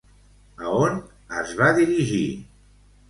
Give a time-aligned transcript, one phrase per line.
[0.69, 0.97] A on
[1.41, 2.25] es va dirigir?